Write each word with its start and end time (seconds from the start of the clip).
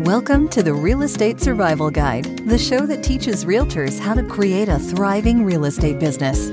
Welcome 0.00 0.50
to 0.50 0.62
the 0.62 0.74
Real 0.74 1.00
Estate 1.00 1.40
Survival 1.40 1.90
Guide, 1.90 2.24
the 2.46 2.58
show 2.58 2.84
that 2.84 3.02
teaches 3.02 3.46
realtors 3.46 3.98
how 3.98 4.12
to 4.12 4.22
create 4.22 4.68
a 4.68 4.78
thriving 4.78 5.42
real 5.42 5.64
estate 5.64 5.98
business. 5.98 6.48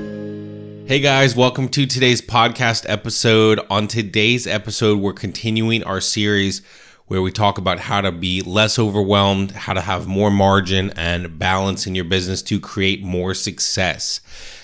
Hey 0.88 0.98
guys, 0.98 1.36
welcome 1.36 1.68
to 1.68 1.84
today's 1.84 2.22
podcast 2.22 2.86
episode. 2.88 3.60
On 3.68 3.86
today's 3.86 4.46
episode, 4.46 4.98
we're 4.98 5.12
continuing 5.12 5.84
our 5.84 6.00
series 6.00 6.62
where 7.06 7.20
we 7.20 7.30
talk 7.30 7.58
about 7.58 7.80
how 7.80 8.00
to 8.00 8.10
be 8.10 8.40
less 8.40 8.78
overwhelmed, 8.78 9.50
how 9.50 9.74
to 9.74 9.82
have 9.82 10.06
more 10.06 10.30
margin 10.30 10.90
and 10.96 11.38
balance 11.38 11.86
in 11.86 11.94
your 11.94 12.06
business 12.06 12.40
to 12.44 12.58
create 12.58 13.02
more 13.02 13.34
success. 13.34 14.20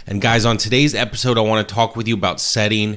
And 0.07 0.23
guys, 0.23 0.47
on 0.47 0.57
today's 0.57 0.95
episode, 0.95 1.37
I 1.37 1.43
want 1.43 1.69
to 1.69 1.75
talk 1.75 1.97
with 1.97 2.09
you 2.09 2.15
about 2.15 2.41
setting 2.41 2.97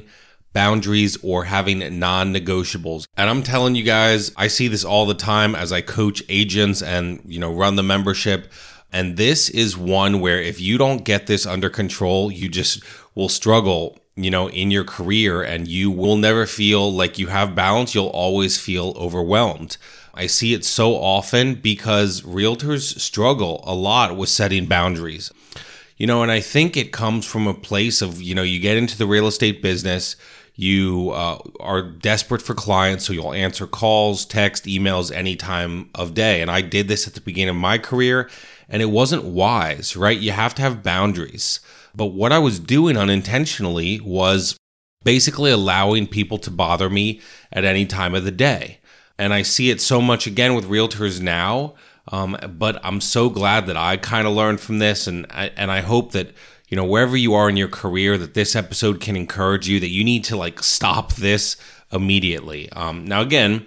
boundaries 0.54 1.18
or 1.22 1.44
having 1.44 1.98
non 1.98 2.32
negotiables. 2.32 3.06
And 3.18 3.28
I'm 3.28 3.42
telling 3.42 3.74
you 3.74 3.82
guys, 3.82 4.32
I 4.36 4.46
see 4.46 4.68
this 4.68 4.84
all 4.84 5.04
the 5.04 5.14
time 5.14 5.54
as 5.54 5.70
I 5.70 5.82
coach 5.82 6.22
agents 6.30 6.80
and, 6.80 7.20
you 7.26 7.38
know, 7.38 7.52
run 7.52 7.76
the 7.76 7.82
membership. 7.82 8.50
And 8.90 9.18
this 9.18 9.50
is 9.50 9.76
one 9.76 10.20
where 10.20 10.40
if 10.40 10.60
you 10.60 10.78
don't 10.78 11.04
get 11.04 11.26
this 11.26 11.44
under 11.44 11.68
control, 11.68 12.30
you 12.30 12.48
just 12.48 12.82
will 13.14 13.28
struggle, 13.28 13.98
you 14.16 14.30
know, 14.30 14.48
in 14.48 14.70
your 14.70 14.84
career 14.84 15.42
and 15.42 15.68
you 15.68 15.90
will 15.90 16.16
never 16.16 16.46
feel 16.46 16.90
like 16.90 17.18
you 17.18 17.26
have 17.26 17.54
balance. 17.56 17.94
You'll 17.94 18.06
always 18.06 18.58
feel 18.58 18.94
overwhelmed. 18.96 19.76
I 20.14 20.28
see 20.28 20.54
it 20.54 20.64
so 20.64 20.94
often 20.94 21.56
because 21.56 22.22
realtors 22.22 23.00
struggle 23.00 23.64
a 23.66 23.74
lot 23.74 24.16
with 24.16 24.28
setting 24.28 24.66
boundaries. 24.66 25.32
You 25.96 26.06
know, 26.06 26.22
and 26.22 26.30
I 26.30 26.40
think 26.40 26.76
it 26.76 26.92
comes 26.92 27.24
from 27.24 27.46
a 27.46 27.54
place 27.54 28.02
of, 28.02 28.22
you 28.22 28.34
know, 28.34 28.42
you 28.42 28.60
get 28.60 28.76
into 28.76 28.96
the 28.96 29.06
real 29.06 29.26
estate 29.26 29.62
business, 29.62 30.16
you 30.56 31.10
uh, 31.10 31.38
are 31.58 31.82
desperate 31.82 32.40
for 32.40 32.54
clients, 32.54 33.06
so 33.06 33.12
you'll 33.12 33.32
answer 33.32 33.66
calls, 33.66 34.24
text, 34.24 34.64
emails 34.64 35.10
any 35.12 35.34
time 35.34 35.90
of 35.94 36.14
day. 36.14 36.40
And 36.40 36.50
I 36.50 36.60
did 36.60 36.86
this 36.86 37.08
at 37.08 37.14
the 37.14 37.20
beginning 37.20 37.56
of 37.56 37.60
my 37.60 37.78
career, 37.78 38.30
and 38.68 38.80
it 38.80 38.86
wasn't 38.86 39.24
wise, 39.24 39.96
right? 39.96 40.18
You 40.18 40.32
have 40.32 40.54
to 40.56 40.62
have 40.62 40.82
boundaries. 40.82 41.60
But 41.94 42.06
what 42.06 42.32
I 42.32 42.38
was 42.38 42.60
doing 42.60 42.96
unintentionally 42.96 44.00
was 44.00 44.56
basically 45.02 45.50
allowing 45.50 46.06
people 46.06 46.38
to 46.38 46.50
bother 46.50 46.88
me 46.88 47.20
at 47.52 47.64
any 47.64 47.84
time 47.84 48.14
of 48.14 48.24
the 48.24 48.30
day. 48.30 48.78
And 49.18 49.34
I 49.34 49.42
see 49.42 49.70
it 49.70 49.80
so 49.80 50.00
much 50.00 50.26
again 50.26 50.54
with 50.54 50.68
realtors 50.68 51.20
now. 51.20 51.74
Um, 52.08 52.36
but 52.58 52.84
I'm 52.84 53.00
so 53.00 53.30
glad 53.30 53.66
that 53.66 53.76
I 53.76 53.96
kind 53.96 54.26
of 54.26 54.34
learned 54.34 54.60
from 54.60 54.78
this, 54.78 55.06
and 55.06 55.26
I, 55.30 55.50
and 55.56 55.70
I 55.70 55.80
hope 55.80 56.12
that 56.12 56.34
you 56.68 56.76
know, 56.76 56.84
wherever 56.84 57.16
you 57.16 57.34
are 57.34 57.48
in 57.48 57.56
your 57.56 57.68
career, 57.68 58.16
that 58.18 58.34
this 58.34 58.56
episode 58.56 59.00
can 59.00 59.16
encourage 59.16 59.68
you 59.68 59.80
that 59.80 59.90
you 59.90 60.04
need 60.04 60.24
to 60.24 60.36
like 60.36 60.62
stop 60.62 61.14
this 61.14 61.56
immediately. 61.92 62.70
Um, 62.72 63.04
now, 63.04 63.20
again, 63.20 63.66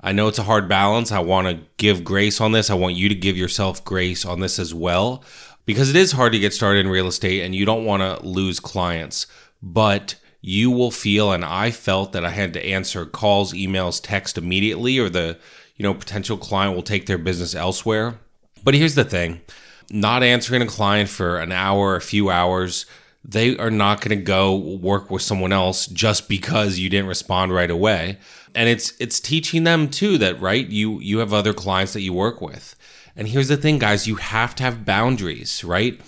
I 0.00 0.12
know 0.12 0.28
it's 0.28 0.38
a 0.38 0.44
hard 0.44 0.68
balance. 0.68 1.10
I 1.10 1.18
want 1.18 1.48
to 1.48 1.64
give 1.76 2.04
grace 2.04 2.40
on 2.40 2.52
this. 2.52 2.70
I 2.70 2.74
want 2.74 2.94
you 2.94 3.08
to 3.08 3.14
give 3.14 3.36
yourself 3.36 3.84
grace 3.84 4.24
on 4.24 4.40
this 4.40 4.58
as 4.58 4.72
well, 4.72 5.24
because 5.64 5.90
it 5.90 5.96
is 5.96 6.12
hard 6.12 6.32
to 6.32 6.38
get 6.38 6.54
started 6.54 6.80
in 6.80 6.88
real 6.88 7.08
estate 7.08 7.42
and 7.42 7.54
you 7.54 7.64
don't 7.64 7.84
want 7.84 8.02
to 8.02 8.24
lose 8.26 8.60
clients. 8.60 9.26
But 9.62 10.14
you 10.40 10.70
will 10.70 10.92
feel, 10.92 11.32
and 11.32 11.44
I 11.44 11.72
felt 11.72 12.12
that 12.12 12.24
I 12.24 12.30
had 12.30 12.52
to 12.54 12.64
answer 12.64 13.04
calls, 13.04 13.52
emails, 13.52 14.00
text 14.00 14.38
immediately, 14.38 14.96
or 14.98 15.08
the 15.08 15.38
you 15.74 15.82
know 15.82 15.92
potential 15.92 16.36
client 16.36 16.76
will 16.76 16.82
take 16.82 17.06
their 17.06 17.18
business 17.18 17.54
elsewhere. 17.54 18.20
But 18.62 18.74
here's 18.74 18.94
the 18.94 19.04
thing 19.04 19.40
not 19.90 20.22
answering 20.22 20.62
a 20.62 20.66
client 20.66 21.08
for 21.08 21.38
an 21.38 21.52
hour, 21.52 21.96
a 21.96 22.00
few 22.00 22.30
hours, 22.30 22.86
they 23.24 23.56
are 23.56 23.70
not 23.70 24.00
going 24.00 24.16
to 24.16 24.24
go 24.24 24.56
work 24.56 25.10
with 25.10 25.22
someone 25.22 25.52
else 25.52 25.86
just 25.86 26.28
because 26.28 26.78
you 26.78 26.88
didn't 26.88 27.08
respond 27.08 27.52
right 27.52 27.70
away. 27.70 28.18
And 28.54 28.68
it's 28.68 28.94
it's 29.00 29.20
teaching 29.20 29.64
them 29.64 29.88
too 29.88 30.16
that 30.18 30.40
right 30.40 30.66
you 30.66 31.00
you 31.00 31.18
have 31.18 31.34
other 31.34 31.52
clients 31.52 31.92
that 31.92 32.02
you 32.02 32.12
work 32.12 32.40
with. 32.40 32.74
And 33.16 33.28
here's 33.28 33.48
the 33.48 33.56
thing 33.56 33.78
guys, 33.78 34.06
you 34.06 34.16
have 34.16 34.54
to 34.56 34.62
have 34.62 34.84
boundaries, 34.84 35.64
right? 35.64 36.00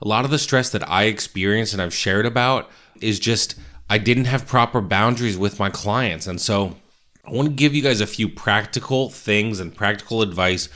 A 0.00 0.08
lot 0.08 0.24
of 0.24 0.30
the 0.30 0.38
stress 0.38 0.70
that 0.70 0.88
I 0.88 1.04
experience 1.04 1.72
and 1.72 1.82
I've 1.82 1.94
shared 1.94 2.24
about 2.24 2.70
is 3.00 3.18
just 3.18 3.56
I 3.88 3.98
didn't 3.98 4.26
have 4.26 4.46
proper 4.46 4.80
boundaries 4.80 5.36
with 5.36 5.58
my 5.58 5.68
clients. 5.68 6.26
And 6.26 6.40
so 6.40 6.76
I 7.24 7.32
want 7.32 7.48
to 7.48 7.54
give 7.54 7.74
you 7.74 7.82
guys 7.82 8.00
a 8.00 8.06
few 8.06 8.28
practical 8.28 9.10
things 9.10 9.60
and 9.60 9.74
practical 9.74 10.22
advice 10.22 10.68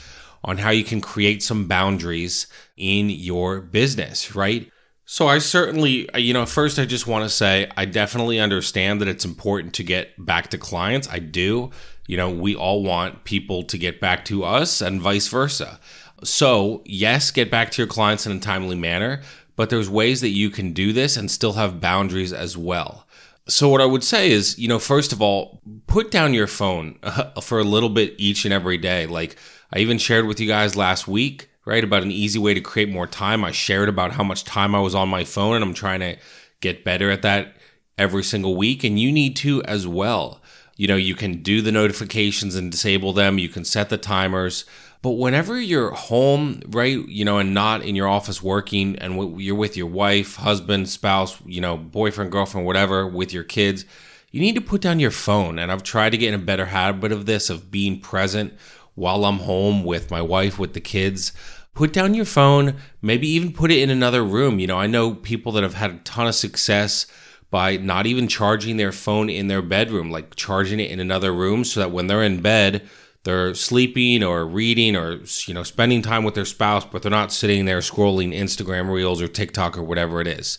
on 0.45 0.59
how 0.59 0.69
you 0.69 0.83
can 0.83 1.01
create 1.01 1.43
some 1.43 1.67
boundaries 1.67 2.47
in 2.77 3.09
your 3.09 3.59
business, 3.59 4.35
right? 4.35 4.71
So 5.05 5.27
I 5.27 5.39
certainly, 5.39 6.09
uh, 6.11 6.19
you 6.19 6.33
know, 6.33 6.45
first 6.45 6.79
I 6.79 6.85
just 6.85 7.07
want 7.07 7.25
to 7.25 7.29
say 7.29 7.69
I 7.75 7.85
definitely 7.85 8.39
understand 8.39 9.01
that 9.01 9.07
it's 9.07 9.25
important 9.25 9.73
to 9.75 9.83
get 9.83 10.13
back 10.23 10.49
to 10.51 10.57
clients. 10.57 11.09
I 11.09 11.19
do. 11.19 11.71
You 12.07 12.17
know, 12.17 12.29
we 12.29 12.55
all 12.55 12.83
want 12.83 13.23
people 13.23 13.63
to 13.63 13.77
get 13.77 13.99
back 13.99 14.23
to 14.25 14.43
us 14.43 14.81
and 14.81 15.01
vice 15.01 15.27
versa. 15.27 15.79
So, 16.23 16.81
yes, 16.85 17.31
get 17.31 17.51
back 17.51 17.71
to 17.71 17.81
your 17.81 17.87
clients 17.87 18.25
in 18.25 18.31
a 18.31 18.39
timely 18.39 18.75
manner, 18.75 19.21
but 19.55 19.69
there's 19.69 19.89
ways 19.89 20.21
that 20.21 20.29
you 20.29 20.49
can 20.49 20.73
do 20.73 20.93
this 20.93 21.17
and 21.17 21.29
still 21.29 21.53
have 21.53 21.81
boundaries 21.81 22.33
as 22.33 22.55
well. 22.55 23.07
So, 23.47 23.69
what 23.69 23.81
I 23.81 23.85
would 23.85 24.03
say 24.03 24.31
is, 24.31 24.57
you 24.57 24.67
know, 24.67 24.79
first 24.79 25.11
of 25.13 25.21
all, 25.21 25.61
put 25.87 26.09
down 26.09 26.33
your 26.33 26.47
phone 26.47 26.97
uh, 27.03 27.41
for 27.41 27.59
a 27.59 27.63
little 27.63 27.89
bit 27.89 28.15
each 28.17 28.45
and 28.45 28.53
every 28.53 28.77
day. 28.77 29.05
Like, 29.05 29.35
I 29.75 29.79
even 29.79 29.97
shared 29.97 30.25
with 30.25 30.39
you 30.39 30.47
guys 30.47 30.77
last 30.77 31.05
week, 31.05 31.49
right, 31.65 31.83
about 31.83 32.03
an 32.03 32.11
easy 32.11 32.39
way 32.39 32.53
to 32.53 32.61
create 32.61 32.87
more 32.87 33.07
time. 33.07 33.43
I 33.43 33.51
shared 33.51 33.89
about 33.89 34.13
how 34.13 34.23
much 34.23 34.45
time 34.45 34.73
I 34.73 34.79
was 34.79 34.95
on 34.95 35.09
my 35.09 35.25
phone, 35.25 35.55
and 35.55 35.65
I'm 35.65 35.73
trying 35.73 35.99
to 35.99 36.15
get 36.61 36.85
better 36.85 37.11
at 37.11 37.23
that 37.23 37.57
every 37.97 38.23
single 38.23 38.55
week. 38.55 38.85
And 38.85 38.97
you 38.97 39.11
need 39.11 39.35
to 39.37 39.61
as 39.63 39.85
well. 39.85 40.41
You 40.77 40.87
know, 40.87 40.95
you 40.95 41.13
can 41.13 41.41
do 41.41 41.61
the 41.61 41.73
notifications 41.73 42.55
and 42.55 42.71
disable 42.71 43.11
them, 43.11 43.37
you 43.37 43.49
can 43.49 43.65
set 43.65 43.89
the 43.89 43.97
timers. 43.97 44.63
But 45.01 45.11
whenever 45.11 45.59
you're 45.59 45.91
home, 45.91 46.61
right, 46.67 47.05
you 47.09 47.25
know, 47.25 47.37
and 47.37 47.53
not 47.53 47.83
in 47.83 47.95
your 47.95 48.07
office 48.07 48.41
working, 48.41 48.97
and 48.99 49.41
you're 49.41 49.55
with 49.55 49.75
your 49.75 49.87
wife, 49.87 50.37
husband, 50.37 50.87
spouse, 50.87 51.37
you 51.45 51.59
know, 51.59 51.75
boyfriend, 51.75 52.31
girlfriend, 52.31 52.65
whatever, 52.65 53.05
with 53.05 53.33
your 53.33 53.43
kids, 53.43 53.83
you 54.31 54.39
need 54.39 54.55
to 54.55 54.61
put 54.61 54.81
down 54.81 55.01
your 55.01 55.11
phone. 55.11 55.59
And 55.59 55.69
I've 55.69 55.83
tried 55.83 56.11
to 56.11 56.17
get 56.17 56.33
in 56.33 56.39
a 56.39 56.43
better 56.43 56.65
habit 56.65 57.11
of 57.11 57.25
this, 57.25 57.49
of 57.49 57.71
being 57.71 57.99
present 57.99 58.53
while 58.95 59.25
I'm 59.25 59.39
home 59.39 59.83
with 59.83 60.09
my 60.09 60.21
wife, 60.21 60.57
with 60.57 60.73
the 60.73 60.81
kids. 60.81 61.31
Put 61.73 61.91
down 61.91 62.13
your 62.13 62.25
phone, 62.25 62.77
maybe 63.01 63.27
even 63.27 63.51
put 63.51 63.71
it 63.71 63.79
in 63.79 63.89
another 63.89 64.23
room. 64.23 64.59
You 64.59 64.67
know, 64.67 64.77
I 64.77 64.87
know 64.87 65.13
people 65.13 65.51
that 65.53 65.63
have 65.63 65.73
had 65.73 65.91
a 65.91 65.99
ton 65.99 66.27
of 66.27 66.35
success 66.35 67.05
by 67.51 67.77
not 67.77 68.05
even 68.05 68.27
charging 68.27 68.77
their 68.77 68.91
phone 68.91 69.29
in 69.29 69.47
their 69.47 69.61
bedroom, 69.61 70.09
like 70.09 70.35
charging 70.35 70.79
it 70.79 70.89
in 70.89 70.99
another 70.99 71.33
room 71.33 71.63
so 71.63 71.81
that 71.81 71.91
when 71.91 72.07
they're 72.07 72.23
in 72.23 72.41
bed, 72.41 72.87
they're 73.23 73.53
sleeping 73.53 74.23
or 74.23 74.45
reading 74.45 74.95
or 74.95 75.19
you 75.47 75.53
know 75.53 75.63
spending 75.63 76.01
time 76.01 76.23
with 76.23 76.35
their 76.35 76.45
spouse 76.45 76.85
but 76.85 77.01
they're 77.01 77.09
not 77.09 77.31
sitting 77.31 77.65
there 77.65 77.79
scrolling 77.79 78.35
Instagram 78.35 78.89
reels 78.89 79.19
or 79.21 79.27
TikTok 79.27 79.77
or 79.77 79.83
whatever 79.83 80.21
it 80.21 80.27
is. 80.27 80.57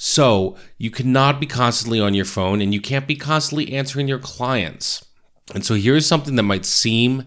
So, 0.00 0.56
you 0.76 0.90
cannot 0.92 1.40
be 1.40 1.46
constantly 1.46 1.98
on 2.00 2.14
your 2.14 2.24
phone 2.24 2.60
and 2.60 2.72
you 2.72 2.80
can't 2.80 3.06
be 3.06 3.16
constantly 3.16 3.72
answering 3.72 4.06
your 4.06 4.20
clients. 4.20 5.04
And 5.54 5.64
so 5.64 5.74
here's 5.74 6.06
something 6.06 6.36
that 6.36 6.44
might 6.44 6.64
seem 6.64 7.24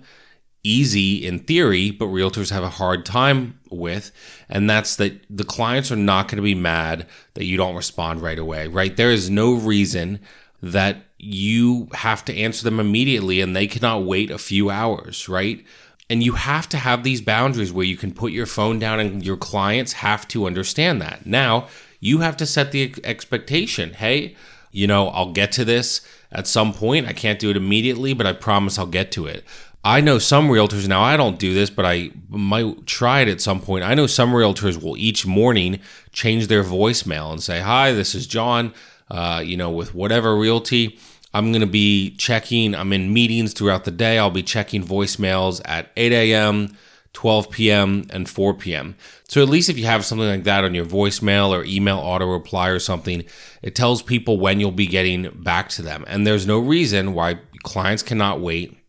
easy 0.64 1.26
in 1.26 1.40
theory, 1.40 1.92
but 1.92 2.06
realtors 2.06 2.52
have 2.52 2.64
a 2.64 2.70
hard 2.70 3.06
time 3.06 3.60
with. 3.70 4.12
And 4.50 4.70
that's 4.70 4.96
that 4.98 5.22
the 5.30 5.44
clients 5.44 5.92
are 5.92 5.96
not 5.98 6.28
going 6.28 6.38
to 6.38 6.44
be 6.44 6.56
mad 6.56 7.08
that 7.34 7.46
you 7.46 7.58
don't 7.58 7.76
respond 7.76 8.22
right 8.22 8.40
away, 8.40 8.68
right? 8.68 8.96
There 8.96 9.12
is 9.12 9.30
no 9.30 9.54
reason 9.54 10.20
that 10.62 11.06
you 11.18 11.88
have 11.94 12.24
to 12.26 12.36
answer 12.36 12.64
them 12.64 12.80
immediately 12.80 13.42
and 13.42 13.56
they 13.56 13.68
cannot 13.68 14.04
wait 14.04 14.30
a 14.30 14.38
few 14.38 14.70
hours, 14.70 15.28
right? 15.28 15.66
And 16.10 16.22
you 16.22 16.34
have 16.34 16.68
to 16.70 16.78
have 16.78 17.04
these 17.04 17.22
boundaries 17.22 17.72
where 17.72 17.86
you 17.86 17.98
can 17.98 18.14
put 18.14 18.32
your 18.32 18.46
phone 18.46 18.80
down 18.80 19.00
and 19.00 19.26
your 19.26 19.38
clients 19.38 19.94
have 19.94 20.28
to 20.30 20.46
understand 20.46 21.02
that. 21.02 21.26
Now, 21.26 21.68
you 22.00 22.20
have 22.20 22.36
to 22.38 22.46
set 22.46 22.72
the 22.72 22.94
expectation. 23.04 23.94
Hey, 23.94 24.36
you 24.72 24.88
know, 24.88 25.10
I'll 25.10 25.32
get 25.32 25.52
to 25.54 25.66
this 25.66 26.02
at 26.32 26.48
some 26.48 26.74
point. 26.74 27.08
I 27.08 27.14
can't 27.14 27.40
do 27.40 27.50
it 27.50 27.58
immediately, 27.58 28.14
but 28.14 28.26
I 28.26 28.34
promise 28.34 28.78
I'll 28.78 28.88
get 28.88 29.12
to 29.14 29.26
it. 29.26 29.44
I 29.84 30.00
know 30.00 30.20
some 30.20 30.50
realtors 30.50 30.88
now. 30.88 31.02
I 31.02 31.18
don't 31.18 31.40
do 31.40 31.54
this, 31.54 31.72
but 31.72 31.86
I 31.86 32.12
might 32.30 32.86
try 32.86 33.22
it 33.22 33.28
at 33.28 33.42
some 33.42 33.60
point. 33.60 33.84
I 33.84 33.96
know 33.96 34.06
some 34.06 34.32
realtors 34.32 34.82
will 34.82 34.96
each 34.96 35.26
morning 35.26 35.80
change 36.12 36.48
their 36.48 36.64
voicemail 36.64 37.32
and 37.32 37.42
say, 37.42 37.62
"Hi, 37.62 37.92
this 37.92 38.14
is 38.14 38.28
John. 38.28 38.74
Uh, 39.10 39.42
you 39.44 39.58
know, 39.58 39.72
with 39.72 39.96
whatever 39.96 40.36
realty, 40.36 41.00
I'm 41.34 41.52
going 41.52 41.62
to 41.62 41.68
be 41.68 42.12
checking. 42.12 42.76
I'm 42.76 42.94
in 42.94 43.12
meetings 43.12 43.54
throughout 43.54 43.86
the 43.86 43.92
day. 43.92 44.20
I'll 44.20 44.30
be 44.30 44.44
checking 44.44 44.84
voicemails 44.84 45.62
at 45.66 45.92
8 45.98 46.12
a.m." 46.12 46.78
12 47.14 47.50
p.m. 47.52 48.06
and 48.12 48.30
4 48.30 48.54
p.m. 48.54 48.96
So 49.28 49.44
at 49.44 49.50
least 49.50 49.68
if 49.68 49.78
you 49.78 49.86
have 49.86 50.06
something 50.06 50.30
like 50.30 50.46
that 50.46 50.64
on 50.64 50.74
your 50.74 50.86
voicemail 50.86 51.50
or 51.50 51.66
email 51.66 51.98
auto 51.98 52.26
reply 52.26 52.70
or 52.70 52.80
something, 52.80 53.26
it 53.62 53.76
tells 53.76 54.02
people 54.02 54.40
when 54.40 54.62
you'll 54.62 54.72
be 54.72 54.88
getting 54.88 55.30
back 55.44 55.68
to 55.72 55.82
them. 55.82 56.06
And 56.08 56.26
there's 56.26 56.48
no 56.48 56.58
reason 56.58 57.14
why 57.14 57.40
clients 57.64 58.02
cannot 58.02 58.40
wait 58.40 58.81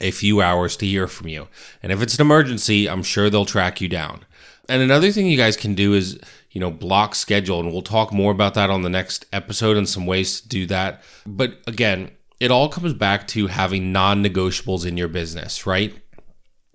a 0.00 0.10
few 0.10 0.40
hours 0.40 0.76
to 0.76 0.86
hear 0.86 1.06
from 1.06 1.28
you. 1.28 1.48
And 1.82 1.92
if 1.92 2.02
it's 2.02 2.14
an 2.14 2.20
emergency, 2.20 2.88
I'm 2.88 3.02
sure 3.02 3.30
they'll 3.30 3.44
track 3.44 3.80
you 3.80 3.88
down. 3.88 4.24
And 4.68 4.82
another 4.82 5.10
thing 5.10 5.26
you 5.26 5.36
guys 5.36 5.56
can 5.56 5.74
do 5.74 5.94
is, 5.94 6.18
you 6.50 6.60
know, 6.60 6.70
block 6.70 7.14
schedule. 7.14 7.60
And 7.60 7.72
we'll 7.72 7.82
talk 7.82 8.12
more 8.12 8.32
about 8.32 8.54
that 8.54 8.70
on 8.70 8.82
the 8.82 8.90
next 8.90 9.26
episode 9.32 9.76
and 9.76 9.88
some 9.88 10.06
ways 10.06 10.40
to 10.40 10.48
do 10.48 10.66
that. 10.66 11.02
But 11.26 11.58
again, 11.66 12.10
it 12.38 12.50
all 12.50 12.68
comes 12.68 12.92
back 12.92 13.26
to 13.28 13.48
having 13.48 13.92
non 13.92 14.22
negotiables 14.22 14.86
in 14.86 14.96
your 14.96 15.08
business, 15.08 15.66
right? 15.66 15.94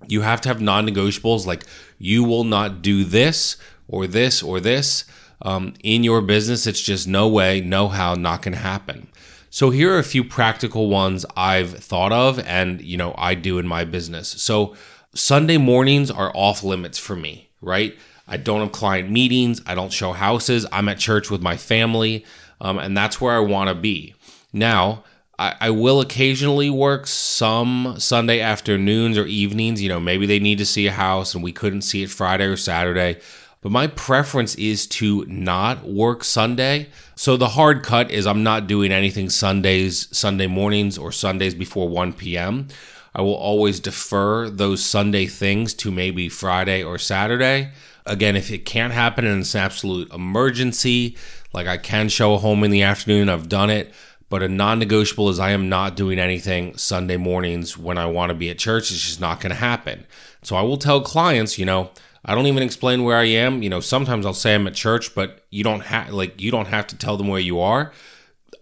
You 0.08 0.22
have 0.22 0.42
to 0.42 0.50
have 0.50 0.60
non 0.60 0.88
negotiables 0.88 1.46
like 1.46 1.64
you 1.98 2.24
will 2.24 2.44
not 2.44 2.82
do 2.82 3.04
this 3.04 3.58
or 3.88 4.08
this 4.08 4.44
or 4.44 4.60
this. 4.60 5.06
Um, 5.42 5.74
in 5.84 6.04
your 6.04 6.22
business, 6.22 6.66
it's 6.66 6.82
just 6.82 7.08
no 7.08 7.28
way, 7.28 7.60
no 7.60 7.90
how, 7.90 8.16
not 8.16 8.42
going 8.42 8.54
to 8.54 8.60
happen. 8.60 9.10
So 9.54 9.70
here 9.70 9.94
are 9.94 10.00
a 10.00 10.04
few 10.04 10.24
practical 10.24 10.90
ones 10.90 11.28
I've 11.38 11.78
thought 11.78 12.12
of 12.12 12.40
and, 12.40 12.82
you 12.82 12.98
know, 12.98 13.14
I 13.16 13.36
do 13.36 13.60
in 13.60 13.68
my 13.68 13.84
business. 13.84 14.28
So 14.28 14.76
Sunday 15.14 15.58
mornings 15.58 16.10
are 16.10 16.32
off 16.34 16.64
limits 16.64 16.98
for 16.98 17.16
me, 17.16 17.50
right? 17.62 17.96
I 18.28 18.38
don't 18.38 18.62
have 18.62 18.72
client 18.72 19.12
meetings. 19.12 19.62
I 19.68 19.76
don't 19.76 19.94
show 19.94 20.12
houses. 20.12 20.66
I'm 20.72 20.90
at 20.90 20.98
church 20.98 21.30
with 21.30 21.44
my 21.44 21.56
family. 21.56 22.26
Um, 22.62 22.80
and 22.80 22.98
that's 22.98 23.22
where 23.22 23.36
I 23.36 23.42
want 23.42 23.68
to 23.68 23.76
be. 23.76 24.16
Now, 24.52 25.04
I, 25.38 25.54
I 25.60 25.70
will 25.70 26.02
occasionally 26.02 26.72
work 26.72 27.06
some 27.06 27.94
Sunday 28.00 28.40
afternoons 28.40 29.20
or 29.20 29.28
evenings. 29.28 29.84
You 29.84 29.90
know, 29.90 30.00
maybe 30.00 30.26
they 30.26 30.40
need 30.40 30.58
to 30.58 30.66
see 30.66 30.88
a 30.88 30.92
house 30.92 31.36
and 31.36 31.44
we 31.44 31.52
couldn't 31.52 31.84
see 31.84 32.02
it 32.02 32.10
Friday 32.10 32.46
or 32.46 32.58
Saturday. 32.58 33.20
But 33.64 33.72
my 33.72 33.88
preference 33.88 34.56
is 34.56 34.86
to 34.88 35.26
not 35.26 35.86
work 35.86 36.26
Sunday. 36.26 36.90
So 37.16 37.38
the 37.38 37.50
hard 37.50 37.82
cut 37.82 38.12
is 38.12 38.28
I'm 38.28 38.44
not 38.44 38.68
doing 38.68 38.92
anything 38.92 39.30
Sundays, 39.30 40.16
Sunday 40.16 40.48
mornings, 40.48 40.98
or 40.98 41.14
Sundays 41.14 41.56
before 41.56 41.88
1 41.88 42.14
p.m. 42.14 42.68
I 43.16 43.22
will 43.22 43.36
always 43.36 43.80
defer 43.80 44.50
those 44.50 44.84
Sunday 44.84 45.28
things 45.28 45.74
to 45.76 45.92
maybe 45.92 46.28
Friday 46.28 46.84
or 46.84 46.98
Saturday. 46.98 47.72
Again, 48.06 48.36
if 48.36 48.52
it 48.52 48.66
can't 48.66 48.92
happen 48.92 49.26
and 49.26 49.40
it's 49.40 49.56
an 49.56 49.62
absolute 49.62 50.12
emergency, 50.14 51.16
like 51.54 51.66
I 51.66 51.78
can 51.78 52.10
show 52.10 52.34
a 52.34 52.40
home 52.40 52.66
in 52.66 52.72
the 52.72 52.82
afternoon, 52.82 53.30
I've 53.30 53.48
done 53.48 53.70
it. 53.70 53.94
But 54.28 54.44
a 54.44 54.50
non 54.50 54.80
negotiable 54.80 55.30
is 55.30 55.40
I 55.40 55.52
am 55.52 55.70
not 55.70 55.96
doing 55.96 56.20
anything 56.20 56.76
Sunday 56.76 57.18
mornings 57.18 57.78
when 57.78 57.98
I 57.98 58.08
want 58.08 58.32
to 58.32 58.34
be 58.34 58.50
at 58.50 58.58
church. 58.58 58.92
It's 58.92 59.00
just 59.00 59.22
not 59.22 59.40
going 59.40 59.52
to 59.52 59.56
happen. 59.56 60.06
So 60.42 60.56
I 60.58 60.64
will 60.64 60.78
tell 60.78 61.00
clients, 61.02 61.58
you 61.58 61.66
know, 61.66 61.92
I 62.26 62.36
don't 62.36 62.48
even 62.48 62.64
explain 62.64 63.04
where 63.04 63.18
I 63.18 63.26
am. 63.26 63.64
You 63.64 63.70
know, 63.70 63.80
sometimes 63.80 64.26
I'll 64.26 64.34
say 64.34 64.56
I'm 64.56 64.68
at 64.68 64.76
church, 64.76 65.14
but 65.14 65.46
you 65.50 65.64
don't 65.64 65.82
have 65.82 66.10
like 66.10 66.40
you 66.40 66.52
don't 66.52 66.68
have 66.68 66.88
to 66.88 66.98
tell 66.98 67.18
them 67.18 67.28
where 67.28 67.40
you 67.40 67.60
are. 67.60 67.92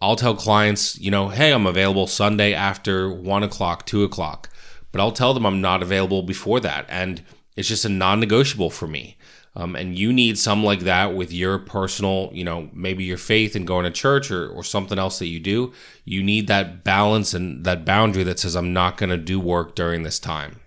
I'll 0.02 0.16
tell 0.16 0.36
clients, 0.36 1.00
you 1.00 1.12
know, 1.12 1.30
hey, 1.30 1.54
I'm 1.54 1.68
available 1.68 2.08
Sunday 2.08 2.54
after 2.54 3.12
one 3.12 3.44
o'clock, 3.44 3.86
two 3.86 4.04
o'clock, 4.04 4.50
but 4.92 5.00
I'll 5.00 5.12
tell 5.12 5.34
them 5.36 5.46
I'm 5.46 5.62
not 5.62 5.84
available 5.84 6.24
before 6.24 6.60
that, 6.62 6.86
and 6.90 7.22
it's 7.56 7.68
just 7.68 7.86
a 7.86 7.90
non-negotiable 7.90 8.72
for 8.72 8.88
me. 8.88 9.18
Um, 9.56 9.76
and 9.76 10.00
you 10.00 10.14
need 10.14 10.38
some 10.40 10.64
like 10.64 10.82
that 10.82 11.14
with 11.14 11.34
your 11.34 11.60
personal, 11.60 12.30
you 12.34 12.44
know, 12.44 12.70
maybe 12.74 13.04
your 13.04 13.18
faith 13.18 13.56
and 13.56 13.68
going 13.68 13.84
to 13.84 13.92
church 13.92 14.32
or, 14.32 14.50
or 14.50 14.64
something 14.64 14.98
else 14.98 15.20
that 15.20 15.28
you 15.28 15.42
do. 15.42 15.74
You 16.06 16.24
need 16.24 16.48
that 16.48 16.86
balance 16.86 17.34
and 17.34 17.66
that 17.66 17.84
boundary 17.84 18.24
that 18.24 18.40
says, 18.40 18.56
I'm 18.56 18.72
not 18.72 18.96
going 18.96 19.10
to 19.10 19.18
do 19.18 19.42
work 19.42 19.76
during 19.76 20.04
this 20.04 20.20
time. 20.20 20.62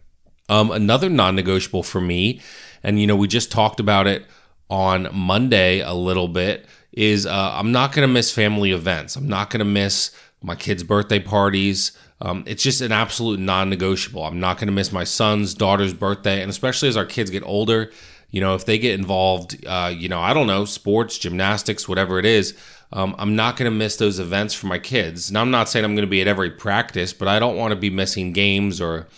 Um, 0.50 0.70
another 0.70 1.08
non 1.08 1.34
negotiable 1.34 1.82
for 1.82 2.02
me, 2.02 2.42
and, 2.84 3.00
you 3.00 3.06
know, 3.06 3.16
we 3.16 3.26
just 3.26 3.50
talked 3.50 3.80
about 3.80 4.06
it 4.06 4.24
on 4.70 5.08
Monday 5.12 5.80
a 5.80 5.94
little 5.94 6.28
bit, 6.28 6.66
is 6.92 7.26
uh, 7.26 7.52
I'm 7.54 7.72
not 7.72 7.92
going 7.92 8.06
to 8.06 8.12
miss 8.12 8.30
family 8.30 8.70
events. 8.70 9.16
I'm 9.16 9.28
not 9.28 9.50
going 9.50 9.58
to 9.58 9.64
miss 9.64 10.12
my 10.42 10.54
kids' 10.54 10.84
birthday 10.84 11.18
parties. 11.18 11.92
Um, 12.20 12.44
it's 12.46 12.62
just 12.62 12.80
an 12.80 12.92
absolute 12.92 13.40
non 13.40 13.70
negotiable. 13.70 14.24
I'm 14.24 14.38
not 14.38 14.58
going 14.58 14.68
to 14.68 14.72
miss 14.72 14.92
my 14.92 15.04
son's 15.04 15.54
daughter's 15.54 15.94
birthday. 15.94 16.40
And 16.42 16.50
especially 16.50 16.88
as 16.88 16.96
our 16.96 17.06
kids 17.06 17.30
get 17.30 17.42
older, 17.42 17.90
you 18.30 18.40
know, 18.40 18.54
if 18.54 18.64
they 18.64 18.78
get 18.78 18.98
involved, 18.98 19.64
uh, 19.66 19.92
you 19.94 20.08
know, 20.08 20.20
I 20.20 20.34
don't 20.34 20.46
know, 20.46 20.64
sports, 20.64 21.18
gymnastics, 21.18 21.88
whatever 21.88 22.18
it 22.18 22.26
is, 22.26 22.56
um, 22.92 23.14
I'm 23.18 23.34
not 23.34 23.56
going 23.56 23.70
to 23.70 23.76
miss 23.76 23.96
those 23.96 24.18
events 24.18 24.54
for 24.54 24.66
my 24.66 24.78
kids. 24.78 25.32
Now, 25.32 25.40
I'm 25.40 25.50
not 25.50 25.68
saying 25.68 25.84
I'm 25.84 25.94
going 25.94 26.06
to 26.06 26.10
be 26.10 26.20
at 26.20 26.28
every 26.28 26.50
practice, 26.50 27.12
but 27.12 27.28
I 27.28 27.38
don't 27.38 27.56
want 27.56 27.72
to 27.72 27.76
be 27.76 27.90
missing 27.90 28.32
games 28.32 28.80
or 28.80 29.08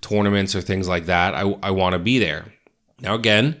tournaments 0.00 0.54
or 0.54 0.60
things 0.60 0.88
like 0.88 1.06
that. 1.06 1.34
I, 1.34 1.42
I 1.62 1.70
want 1.70 1.94
to 1.94 1.98
be 1.98 2.18
there. 2.18 2.53
Now, 3.00 3.14
again, 3.14 3.60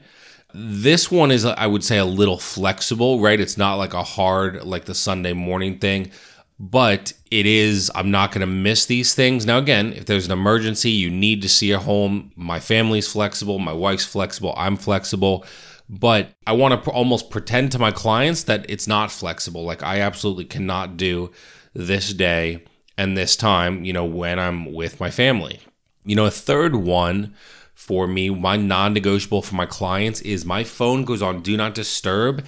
this 0.52 1.10
one 1.10 1.30
is, 1.30 1.44
I 1.44 1.66
would 1.66 1.84
say, 1.84 1.98
a 1.98 2.04
little 2.04 2.38
flexible, 2.38 3.20
right? 3.20 3.40
It's 3.40 3.56
not 3.56 3.74
like 3.74 3.94
a 3.94 4.02
hard, 4.02 4.64
like 4.64 4.84
the 4.84 4.94
Sunday 4.94 5.32
morning 5.32 5.78
thing 5.78 6.10
but 6.58 7.12
it 7.30 7.46
is 7.46 7.90
i'm 7.94 8.10
not 8.10 8.30
going 8.30 8.40
to 8.40 8.46
miss 8.46 8.86
these 8.86 9.14
things. 9.14 9.44
Now 9.44 9.58
again 9.58 9.92
if 9.92 10.06
there's 10.06 10.26
an 10.26 10.32
emergency 10.32 10.90
you 10.90 11.10
need 11.10 11.42
to 11.42 11.48
see 11.48 11.72
a 11.72 11.78
home. 11.78 12.32
My 12.36 12.60
family's 12.60 13.10
flexible 13.10 13.58
my 13.58 13.72
wife's 13.72 14.04
flexible 14.04 14.54
i'm 14.56 14.76
flexible 14.76 15.44
but 15.88 16.30
i 16.46 16.52
want 16.52 16.72
to 16.72 16.78
pr- 16.78 16.90
almost 16.90 17.30
pretend 17.30 17.72
to 17.72 17.78
my 17.78 17.90
clients 17.90 18.44
that 18.44 18.66
it's 18.68 18.86
not 18.86 19.10
flexible. 19.10 19.64
Like 19.64 19.82
i 19.82 20.00
absolutely 20.00 20.44
cannot 20.44 20.96
do 20.96 21.32
this 21.74 22.12
day 22.12 22.64
and 22.96 23.16
this 23.16 23.36
time 23.36 23.84
you 23.84 23.92
know 23.92 24.04
when 24.04 24.38
i'm 24.38 24.72
with 24.72 25.00
my 25.00 25.10
family. 25.10 25.60
You 26.04 26.14
know 26.14 26.26
a 26.26 26.30
third 26.30 26.76
one 26.76 27.34
for 27.74 28.06
me 28.06 28.30
my 28.30 28.56
non-negotiable 28.56 29.42
for 29.42 29.54
my 29.54 29.66
clients 29.66 30.20
is 30.22 30.44
my 30.44 30.64
phone 30.64 31.04
goes 31.04 31.22
on 31.22 31.42
do 31.42 31.56
not 31.56 31.74
disturb 31.74 32.44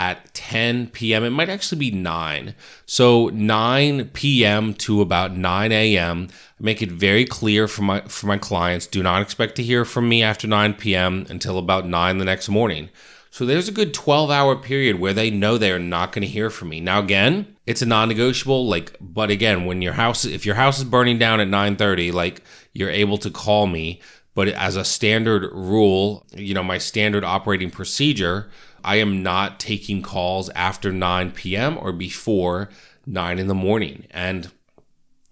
at 0.00 0.32
10 0.32 0.86
p.m. 0.88 1.24
It 1.24 1.30
might 1.30 1.50
actually 1.50 1.78
be 1.78 1.90
9. 1.90 2.54
So 2.86 3.28
9 3.28 4.08
p.m. 4.14 4.72
to 4.74 5.02
about 5.02 5.36
9 5.36 5.72
a.m. 5.72 6.28
make 6.58 6.80
it 6.80 6.90
very 6.90 7.26
clear 7.26 7.68
for 7.68 7.82
my 7.82 8.00
for 8.02 8.26
my 8.26 8.38
clients 8.38 8.86
do 8.86 9.02
not 9.02 9.20
expect 9.20 9.56
to 9.56 9.62
hear 9.62 9.84
from 9.84 10.08
me 10.08 10.22
after 10.22 10.48
9 10.48 10.74
p.m. 10.74 11.26
until 11.28 11.58
about 11.58 11.86
9 11.86 12.16
the 12.16 12.24
next 12.24 12.48
morning. 12.48 12.88
So 13.30 13.44
there's 13.44 13.68
a 13.68 13.72
good 13.72 13.92
12 13.92 14.30
hour 14.30 14.56
period 14.56 14.98
where 14.98 15.12
they 15.12 15.30
know 15.30 15.58
they're 15.58 15.78
not 15.78 16.12
going 16.12 16.22
to 16.22 16.28
hear 16.28 16.48
from 16.48 16.70
me. 16.70 16.80
Now 16.80 17.00
again, 17.00 17.54
it's 17.66 17.82
a 17.82 17.86
non-negotiable 17.86 18.66
like 18.66 18.96
but 19.02 19.30
again, 19.30 19.66
when 19.66 19.82
your 19.82 19.92
house 19.92 20.24
if 20.24 20.46
your 20.46 20.54
house 20.54 20.78
is 20.78 20.84
burning 20.84 21.18
down 21.18 21.40
at 21.40 21.48
9:30, 21.48 22.10
like 22.10 22.42
you're 22.72 22.88
able 22.88 23.18
to 23.18 23.30
call 23.30 23.66
me, 23.66 24.00
but 24.34 24.48
as 24.48 24.76
a 24.76 24.84
standard 24.84 25.50
rule, 25.52 26.26
you 26.34 26.54
know, 26.54 26.62
my 26.62 26.78
standard 26.78 27.24
operating 27.24 27.70
procedure 27.70 28.50
I 28.84 28.96
am 28.96 29.22
not 29.22 29.60
taking 29.60 30.02
calls 30.02 30.48
after 30.50 30.92
9 30.92 31.32
p.m. 31.32 31.78
or 31.78 31.92
before 31.92 32.70
9 33.06 33.38
in 33.38 33.46
the 33.46 33.54
morning. 33.54 34.06
And, 34.10 34.50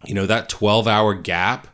you 0.05 0.15
know, 0.15 0.27
that 0.27 0.49
12 0.49 0.87
hour 0.87 1.15
gap, 1.15 1.69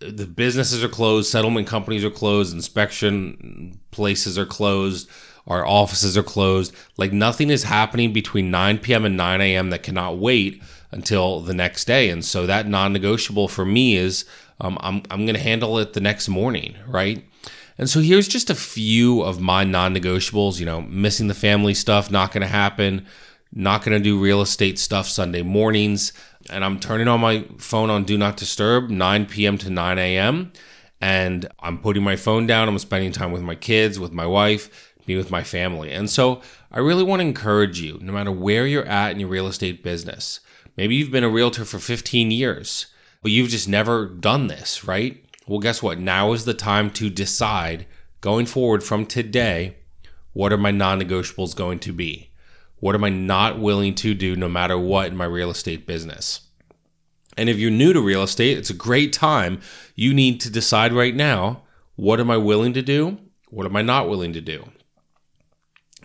the 0.00 0.26
businesses 0.26 0.84
are 0.84 0.88
closed, 0.88 1.30
settlement 1.30 1.66
companies 1.66 2.04
are 2.04 2.10
closed, 2.10 2.54
inspection 2.54 3.80
places 3.90 4.38
are 4.38 4.46
closed, 4.46 5.08
our 5.46 5.66
offices 5.66 6.16
are 6.16 6.22
closed. 6.22 6.74
Like 6.96 7.12
nothing 7.12 7.50
is 7.50 7.64
happening 7.64 8.12
between 8.12 8.50
9 8.50 8.78
p.m. 8.78 9.04
and 9.04 9.16
9 9.16 9.40
a.m. 9.40 9.70
that 9.70 9.82
cannot 9.82 10.18
wait 10.18 10.62
until 10.90 11.40
the 11.40 11.54
next 11.54 11.86
day. 11.86 12.10
And 12.10 12.24
so 12.24 12.46
that 12.46 12.68
non 12.68 12.92
negotiable 12.92 13.48
for 13.48 13.64
me 13.64 13.96
is 13.96 14.24
um, 14.60 14.78
I'm, 14.80 15.02
I'm 15.10 15.26
going 15.26 15.34
to 15.34 15.40
handle 15.40 15.78
it 15.78 15.92
the 15.92 16.00
next 16.00 16.28
morning, 16.28 16.76
right? 16.86 17.24
And 17.78 17.90
so 17.90 18.00
here's 18.00 18.28
just 18.28 18.48
a 18.48 18.54
few 18.54 19.22
of 19.22 19.40
my 19.40 19.64
non 19.64 19.94
negotiables. 19.94 20.58
You 20.58 20.66
know, 20.66 20.82
missing 20.82 21.28
the 21.28 21.34
family 21.34 21.74
stuff, 21.74 22.10
not 22.10 22.32
going 22.32 22.42
to 22.42 22.46
happen. 22.46 23.06
Not 23.52 23.84
going 23.84 23.96
to 23.96 24.02
do 24.02 24.20
real 24.20 24.42
estate 24.42 24.78
stuff 24.78 25.06
Sunday 25.08 25.42
mornings. 25.42 26.12
And 26.50 26.64
I'm 26.64 26.78
turning 26.78 27.08
on 27.08 27.20
my 27.20 27.44
phone 27.58 27.90
on 27.90 28.04
Do 28.04 28.18
Not 28.18 28.36
Disturb, 28.36 28.90
9 28.90 29.26
p.m. 29.26 29.58
to 29.58 29.70
9 29.70 29.98
a.m. 29.98 30.52
And 31.00 31.48
I'm 31.60 31.78
putting 31.78 32.02
my 32.02 32.16
phone 32.16 32.46
down. 32.46 32.68
I'm 32.68 32.78
spending 32.78 33.12
time 33.12 33.32
with 33.32 33.42
my 33.42 33.54
kids, 33.54 33.98
with 33.98 34.12
my 34.12 34.26
wife, 34.26 34.94
be 35.06 35.16
with 35.16 35.30
my 35.30 35.42
family. 35.42 35.92
And 35.92 36.10
so 36.10 36.40
I 36.70 36.78
really 36.78 37.02
want 37.02 37.20
to 37.20 37.26
encourage 37.26 37.80
you, 37.80 37.98
no 38.00 38.12
matter 38.12 38.32
where 38.32 38.66
you're 38.66 38.86
at 38.86 39.12
in 39.12 39.20
your 39.20 39.28
real 39.28 39.46
estate 39.46 39.82
business. 39.82 40.40
Maybe 40.76 40.96
you've 40.96 41.10
been 41.10 41.24
a 41.24 41.28
realtor 41.28 41.64
for 41.64 41.78
15 41.78 42.30
years, 42.30 42.86
but 43.26 43.32
you've 43.32 43.48
just 43.48 43.68
never 43.68 44.06
done 44.06 44.46
this, 44.46 44.84
right? 44.84 45.24
Well, 45.48 45.58
guess 45.58 45.82
what? 45.82 45.98
Now 45.98 46.32
is 46.32 46.44
the 46.44 46.54
time 46.54 46.90
to 46.90 47.10
decide 47.10 47.84
going 48.20 48.46
forward 48.46 48.84
from 48.84 49.04
today 49.04 49.78
what 50.32 50.52
are 50.52 50.56
my 50.56 50.70
non 50.70 51.00
negotiables 51.00 51.56
going 51.56 51.80
to 51.80 51.92
be? 51.92 52.30
What 52.76 52.94
am 52.94 53.02
I 53.02 53.08
not 53.08 53.58
willing 53.58 53.96
to 53.96 54.14
do 54.14 54.36
no 54.36 54.48
matter 54.48 54.78
what 54.78 55.08
in 55.08 55.16
my 55.16 55.24
real 55.24 55.50
estate 55.50 55.88
business? 55.88 56.42
And 57.36 57.48
if 57.48 57.58
you're 57.58 57.72
new 57.72 57.92
to 57.92 58.00
real 58.00 58.22
estate, 58.22 58.58
it's 58.58 58.70
a 58.70 58.74
great 58.74 59.12
time. 59.12 59.60
You 59.96 60.14
need 60.14 60.40
to 60.42 60.48
decide 60.48 60.92
right 60.92 61.16
now 61.16 61.64
what 61.96 62.20
am 62.20 62.30
I 62.30 62.36
willing 62.36 62.74
to 62.74 62.82
do? 62.82 63.18
What 63.48 63.66
am 63.66 63.74
I 63.74 63.82
not 63.82 64.08
willing 64.08 64.34
to 64.34 64.40
do? 64.40 64.70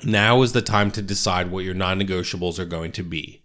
Now 0.04 0.42
is 0.42 0.54
the 0.54 0.64
time 0.64 0.90
to 0.90 1.04
decide 1.04 1.52
what 1.52 1.66
your 1.66 1.76
non 1.76 2.00
negotiables 2.00 2.58
are 2.58 2.66
going 2.66 2.92
to 2.94 3.04
be. 3.04 3.44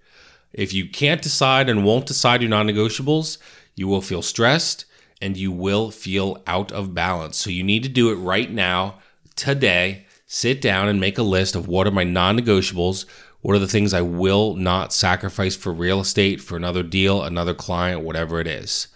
If 0.55 0.73
you 0.73 0.89
can't 0.89 1.21
decide 1.21 1.69
and 1.69 1.85
won't 1.85 2.07
decide 2.07 2.41
your 2.41 2.49
non 2.49 2.67
negotiables, 2.67 3.37
you 3.77 3.87
will 3.87 4.01
feel 4.01 4.23
stressed 4.23 4.87
and 5.23 5.37
you 5.37 5.53
will 5.53 5.91
feel 5.91 6.43
out 6.47 6.73
of 6.73 6.95
balance. 6.95 7.37
So 7.37 7.51
you 7.51 7.63
need 7.63 7.83
to 7.85 7.89
do 7.89 8.11
it 8.11 8.17
right 8.17 8.51
now, 8.51 8.99
today. 9.37 10.07
Sit 10.27 10.61
down 10.61 10.89
and 10.89 10.99
make 10.99 11.19
a 11.19 11.23
list 11.23 11.55
of 11.55 11.69
what 11.69 11.87
are 11.87 11.93
my 11.93 12.03
non 12.03 12.37
negotiables. 12.39 13.07
What 13.43 13.55
are 13.55 13.61
the 13.61 13.69
things 13.69 13.95
I 13.95 14.01
will 14.01 14.57
not 14.57 14.93
sacrifice 14.93 15.55
for 15.55 15.73
real 15.73 16.01
estate, 16.01 16.41
for 16.41 16.57
another 16.57 16.83
deal, 16.83 17.23
another 17.23 17.55
client, 17.55 18.03
whatever 18.03 18.41
it 18.41 18.49
is. 18.49 18.89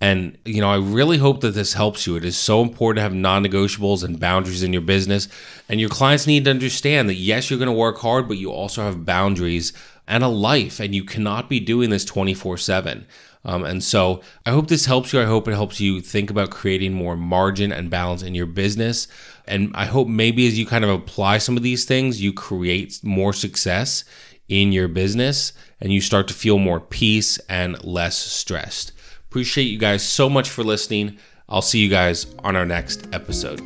And, 0.00 0.38
you 0.44 0.60
know, 0.60 0.70
I 0.70 0.78
really 0.78 1.18
hope 1.18 1.40
that 1.40 1.54
this 1.54 1.72
helps 1.72 2.06
you. 2.06 2.14
It 2.14 2.24
is 2.24 2.36
so 2.36 2.62
important 2.62 2.98
to 2.98 3.02
have 3.02 3.14
non 3.14 3.44
negotiables 3.44 4.04
and 4.04 4.20
boundaries 4.20 4.62
in 4.62 4.72
your 4.72 4.82
business. 4.82 5.28
And 5.68 5.80
your 5.80 5.88
clients 5.88 6.26
need 6.26 6.44
to 6.44 6.50
understand 6.50 7.08
that, 7.08 7.14
yes, 7.14 7.50
you're 7.50 7.58
going 7.58 7.66
to 7.66 7.72
work 7.72 7.98
hard, 7.98 8.28
but 8.28 8.38
you 8.38 8.52
also 8.52 8.82
have 8.82 9.04
boundaries 9.04 9.72
and 10.06 10.24
a 10.24 10.28
life, 10.28 10.80
and 10.80 10.94
you 10.94 11.04
cannot 11.04 11.50
be 11.50 11.60
doing 11.60 11.90
this 11.90 12.04
24 12.04 12.56
7. 12.56 13.06
Um, 13.44 13.64
and 13.64 13.82
so 13.82 14.20
I 14.44 14.50
hope 14.50 14.68
this 14.68 14.86
helps 14.86 15.12
you. 15.12 15.20
I 15.20 15.24
hope 15.24 15.46
it 15.48 15.54
helps 15.54 15.80
you 15.80 16.00
think 16.00 16.30
about 16.30 16.50
creating 16.50 16.92
more 16.92 17.16
margin 17.16 17.72
and 17.72 17.90
balance 17.90 18.22
in 18.22 18.34
your 18.34 18.46
business. 18.46 19.08
And 19.46 19.70
I 19.74 19.84
hope 19.86 20.08
maybe 20.08 20.46
as 20.46 20.58
you 20.58 20.66
kind 20.66 20.84
of 20.84 20.90
apply 20.90 21.38
some 21.38 21.56
of 21.56 21.62
these 21.62 21.84
things, 21.84 22.20
you 22.20 22.32
create 22.32 23.00
more 23.02 23.32
success 23.32 24.04
in 24.48 24.72
your 24.72 24.88
business 24.88 25.52
and 25.80 25.92
you 25.92 26.00
start 26.00 26.26
to 26.28 26.34
feel 26.34 26.58
more 26.58 26.80
peace 26.80 27.38
and 27.48 27.82
less 27.84 28.16
stressed. 28.16 28.92
Appreciate 29.28 29.64
you 29.64 29.78
guys 29.78 30.02
so 30.02 30.30
much 30.30 30.48
for 30.48 30.64
listening. 30.64 31.18
I'll 31.48 31.62
see 31.62 31.80
you 31.80 31.88
guys 31.88 32.34
on 32.40 32.56
our 32.56 32.66
next 32.66 33.08
episode. 33.12 33.60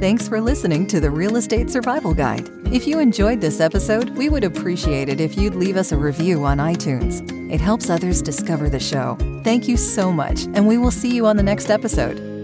Thanks 0.00 0.28
for 0.28 0.40
listening 0.40 0.86
to 0.88 1.00
the 1.00 1.10
Real 1.10 1.36
Estate 1.36 1.70
Survival 1.70 2.12
Guide. 2.12 2.46
If 2.72 2.86
you 2.86 2.98
enjoyed 2.98 3.40
this 3.40 3.60
episode, 3.60 4.10
we 4.10 4.28
would 4.28 4.44
appreciate 4.44 5.08
it 5.08 5.20
if 5.20 5.38
you'd 5.38 5.54
leave 5.54 5.76
us 5.76 5.90
a 5.90 5.96
review 5.96 6.44
on 6.44 6.58
iTunes. 6.58 7.22
It 7.50 7.60
helps 7.60 7.88
others 7.88 8.20
discover 8.20 8.68
the 8.68 8.80
show. 8.80 9.16
Thank 9.42 9.68
you 9.68 9.76
so 9.76 10.12
much, 10.12 10.44
and 10.52 10.66
we 10.66 10.76
will 10.76 10.90
see 10.90 11.14
you 11.14 11.26
on 11.26 11.36
the 11.36 11.42
next 11.42 11.70
episode. 11.70 12.35